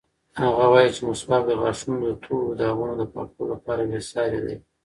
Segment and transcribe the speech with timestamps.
[0.41, 4.55] هغه وایي چې مسواک د غاښونو د تورو داغونو د پاکولو لپاره بېساری دی.